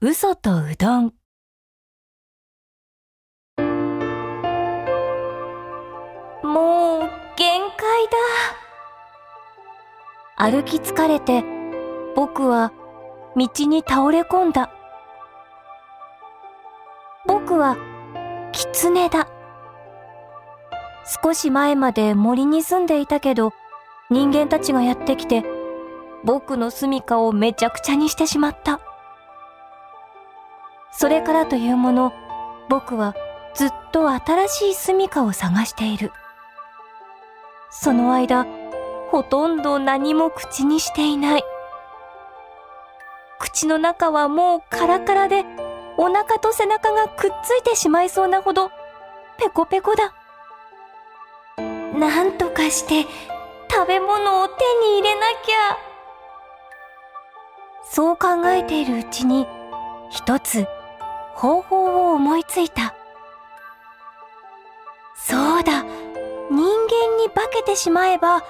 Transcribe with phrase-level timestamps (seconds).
[0.00, 1.12] 嘘とうどん。
[6.44, 8.16] もう限界だ。
[10.36, 11.42] 歩き疲れて
[12.14, 12.72] 僕は
[13.34, 14.70] 道に倒れ込んだ。
[17.26, 17.76] 僕は
[18.52, 19.26] 狐だ。
[21.24, 23.52] 少し前まで森に住んでいたけど
[24.10, 25.44] 人間たちがやってきて
[26.22, 28.80] 僕の住処をめちゃくちゃにしてしまった。
[31.00, 32.12] それからというもの
[32.68, 33.14] 僕は
[33.54, 36.10] ずっと新しい住処を探している。
[37.70, 38.44] その間
[39.08, 41.44] ほとんど何も口にしていない。
[43.38, 45.44] 口の中はもうカラカラで
[45.98, 48.72] お腹と背中がくっついてしまいそうなほど
[49.38, 50.12] ペコペコだ。
[51.96, 53.06] なんとかして
[53.70, 55.78] 食べ物を手に入れなきゃ。
[57.84, 59.46] そう考えているうちに
[60.10, 60.66] 一つ
[61.38, 62.96] 方法を思いついた。
[65.16, 65.84] そうだ。
[65.84, 65.92] 人
[66.50, 68.42] 間に化けてしまえば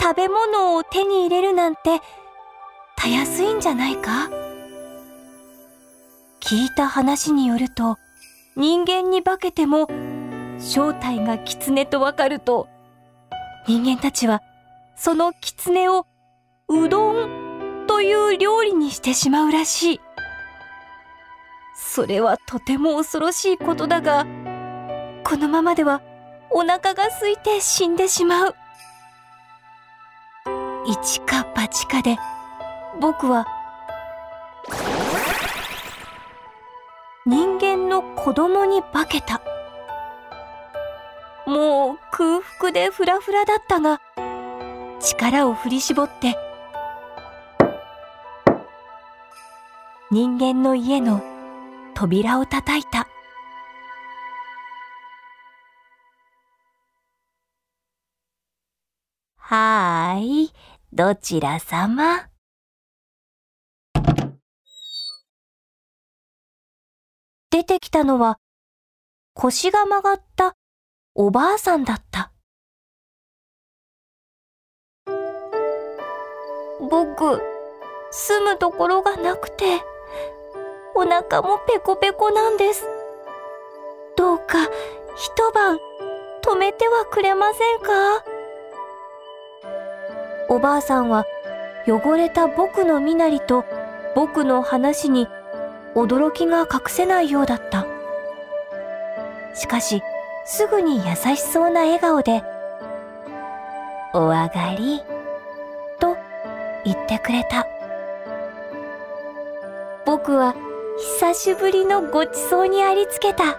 [0.00, 2.00] 食べ物を手に入れるなんて
[2.96, 4.28] たやすいんじゃないか？
[6.40, 7.96] 聞いた話によると
[8.56, 9.86] 人間に化けても
[10.58, 12.66] 正体が狐とわかると
[13.68, 14.42] 人間たちは
[14.96, 16.06] その狐を
[16.68, 20.00] うどんという料理にしてしまうらしい。
[21.96, 24.26] それはとても恐ろしいことだが
[25.24, 26.02] このままでは
[26.50, 28.54] お腹が空いて死んでしまう。
[30.86, 32.18] 一か八かで
[33.00, 33.46] 僕は
[37.24, 39.40] 人間の子供に化けた。
[41.46, 44.02] もう空腹でフラフラだったが
[45.00, 46.36] 力を振り絞って
[50.10, 51.35] 人間の家の
[51.98, 53.08] 扉を叩いた。
[59.38, 60.52] はーい、
[60.92, 62.28] どちら様？
[67.50, 68.36] 出てきたのは
[69.32, 70.54] 腰が曲がった
[71.14, 72.30] おばあさんだった。
[76.90, 77.40] 僕、
[78.10, 79.80] 住むところがなくて、
[80.96, 82.86] お腹もペコペコなんです。
[84.16, 84.58] どうか
[85.14, 85.78] 一晩
[86.42, 88.24] 止めてはくれませんか？
[90.48, 91.26] おばあさんは
[91.86, 93.64] 汚れた僕の身なりと
[94.14, 95.28] 僕の話に
[95.94, 97.86] 驚きが隠せないようだった。
[99.54, 100.02] しかし、
[100.46, 102.42] すぐに優しそうな笑顔で、
[104.14, 105.02] お上がり、
[105.98, 106.16] と
[106.84, 107.66] 言ってくれた。
[110.04, 110.54] 僕は
[110.98, 113.58] 久しぶりのごちそうにありつけた。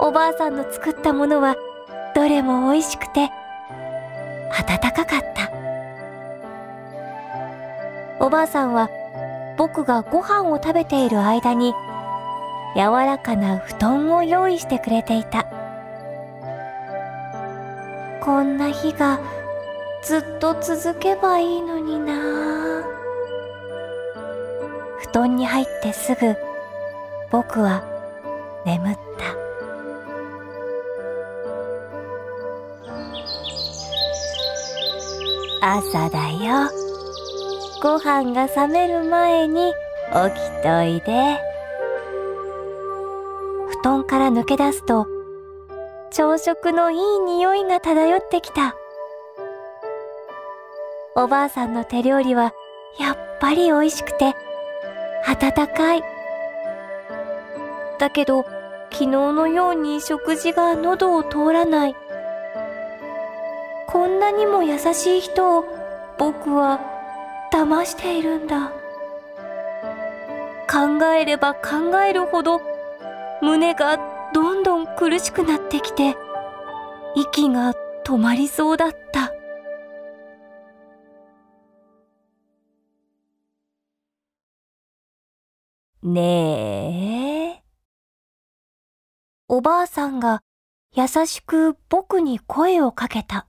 [0.00, 1.54] おばあさんの作ったものは
[2.16, 3.30] どれも美味しくて
[4.50, 5.52] 温かかった。
[8.18, 8.90] おばあさんは
[9.56, 11.72] 僕がご飯を食べている間に
[12.74, 15.46] 柔らかな布団を用意してくれていた。
[18.20, 19.20] こんな日が
[20.02, 23.03] ずっと続けばいいのにな布
[25.14, 26.36] 団に入ってすぐ
[27.30, 27.84] 僕は
[28.66, 29.34] 眠った。
[35.66, 36.68] 朝だよ。
[37.80, 39.72] ご飯が冷める前に
[40.12, 41.38] 起きといで。
[43.68, 45.06] 布団から抜け出すと
[46.10, 48.74] 朝食のいい匂いが漂ってきた。
[51.14, 52.52] おばあさんの手料理は
[52.98, 54.34] やっぱり美味しくて
[55.26, 56.02] 温かい。
[57.98, 58.44] だけど
[58.92, 61.96] 昨日のように食事が喉を通らない。
[63.88, 65.64] こんなにも優しい人を
[66.18, 66.80] 僕は
[67.52, 68.72] 騙しているんだ。
[70.70, 72.60] 考えれば考えるほど
[73.42, 73.98] 胸が
[74.32, 76.16] どんどん苦しくなってきて、
[77.14, 77.74] 息が
[78.04, 79.33] 止まりそうだった。
[86.04, 87.64] ねえ。
[89.48, 90.42] おばあさんが
[90.94, 93.46] 優しく僕に声をかけた。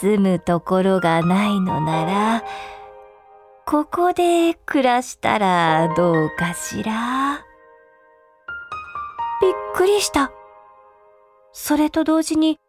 [0.00, 2.44] 住むところがないのなら、
[3.66, 7.44] ここで暮らしたらどうかしら
[9.40, 10.30] びっくりした。
[11.52, 12.60] それと同時に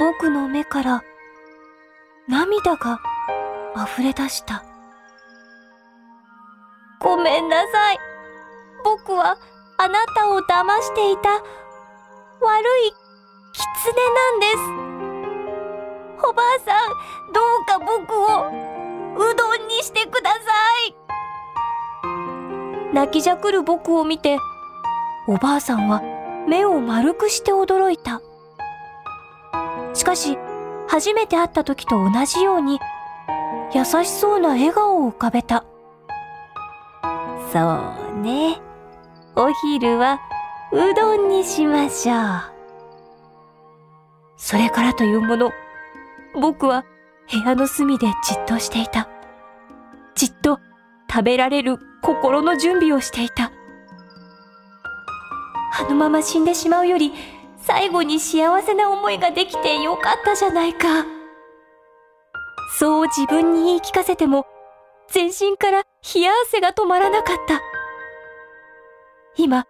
[0.00, 1.04] 僕の目から
[2.26, 3.00] 涙が
[3.84, 4.64] 溢れ出した。
[7.00, 7.98] ごめんなさい。
[8.84, 9.36] 僕は
[9.78, 11.42] あなたを騙していた悪
[12.86, 12.92] い
[13.52, 16.28] 狐なんです。
[16.28, 16.88] おばあさん、
[17.32, 18.48] どうか僕を
[19.16, 20.38] うどんにしてくださ
[20.88, 20.94] い。
[22.92, 24.38] 泣きじゃくる僕を見て、
[25.26, 26.02] おばあさんは
[26.48, 28.20] 目を丸くして驚いた。
[29.94, 30.38] しかし、
[30.88, 32.80] 初めて会った時と同じように、
[33.74, 35.64] 優しそうな笑顔を浮かべた。
[37.52, 38.60] そうね。
[39.36, 40.20] お昼は
[40.72, 42.16] うどんにしましょう。
[44.36, 45.50] それからというもの、
[46.34, 46.84] 僕は
[47.30, 49.08] 部屋の隅でじっとしていた。
[50.14, 50.58] じっと
[51.10, 53.52] 食べられる心の準備をしていた。
[55.78, 57.12] あのまま死んでしまうより、
[57.58, 61.17] 最後に幸せな思いができてよかったじゃないか。
[62.78, 64.46] そう自分に言い聞かせても、
[65.10, 65.82] 全身から
[66.14, 67.60] 冷や汗が止まらなかった。
[69.36, 69.64] 今、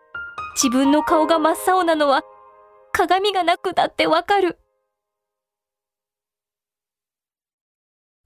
[0.63, 2.21] 自分の顔が真っ青なのは、
[2.93, 4.59] 鏡がなくだってわかる。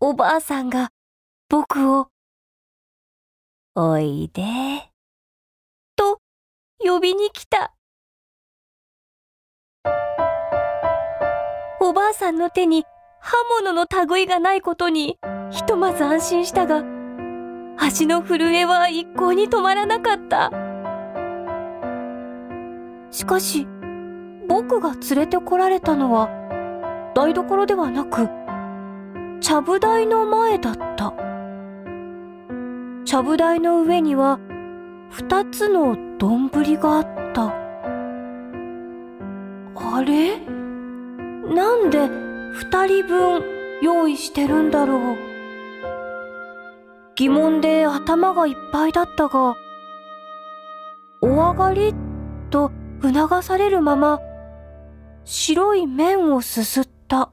[0.00, 0.90] おばあさんが
[1.48, 2.08] 僕を、
[3.76, 4.42] おいで、
[5.94, 6.20] と
[6.80, 7.72] 呼びに来た。
[11.80, 12.84] おばあさんの手に
[13.24, 15.16] 刃物の類がないことに
[15.50, 16.82] ひとまず安心したが、
[17.78, 20.50] 足の震えは一向に止まらなかった。
[23.12, 23.68] しかし、
[24.48, 26.30] 僕が連れてこられたのは
[27.14, 28.28] 台所ではなく、
[29.40, 31.14] ちゃぶ台の前だった。
[33.04, 34.40] ちゃぶ台の上には
[35.10, 37.54] 二つの丼があった。
[39.94, 40.38] あれ？
[41.54, 43.42] なんで二人分
[43.82, 45.32] 用意してるんだろう
[47.14, 49.54] 疑問で頭がいっぱいだったが、
[51.20, 51.94] お上がり
[52.50, 52.70] と
[53.02, 54.20] 促されるまま、
[55.24, 57.30] 白い麺をすすった。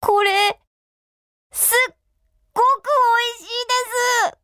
[0.00, 0.60] これ、
[1.52, 1.94] すっ
[2.54, 2.88] ごく
[3.34, 3.66] 美味しい
[4.28, 4.38] です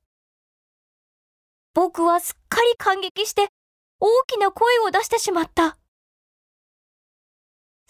[1.75, 3.49] 僕はすっかり感激して
[4.01, 5.79] 大きな声を出してしまった。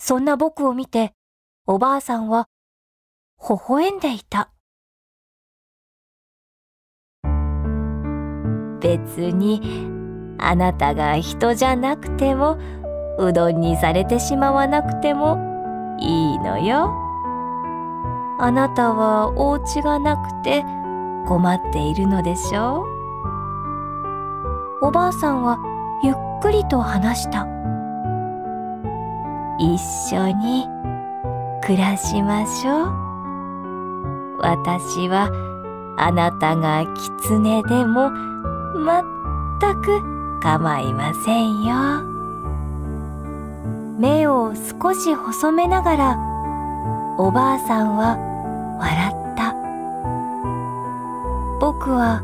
[0.09, 1.15] そんな僕を見て、
[1.67, 2.47] おばあさんは、
[3.41, 4.53] 微笑んでいた。
[8.81, 9.61] 別に、
[10.39, 12.57] あなたが人じゃなくても、
[13.19, 16.89] うどんにされてしまわなくてもいいのよ。
[18.39, 20.63] あなたはお家がなくて
[21.27, 22.85] 困っているのでしょ
[24.83, 25.59] うおばあさんは
[26.05, 27.56] ゆっくりと話した。
[29.59, 29.79] 一
[30.11, 30.67] 緒に
[31.63, 34.39] 暮らしましょう。
[34.39, 35.31] 私は
[35.99, 36.85] あなたが
[37.19, 38.11] 狐でも
[38.75, 41.75] 全く構いませんよ。
[43.99, 46.19] 目を少し細めながら
[47.19, 48.19] おばあさんは
[48.79, 49.55] 笑った。
[51.61, 52.21] 僕は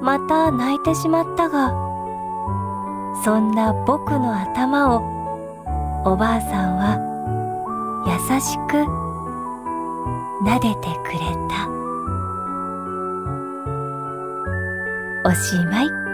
[0.00, 1.70] また泣いてしまったが、
[3.24, 5.17] そんな僕の頭を
[6.04, 6.96] おばあさんは
[8.06, 8.86] 優しく
[10.44, 11.18] 撫でてくれ
[11.48, 11.68] た。
[15.28, 16.07] おしまい。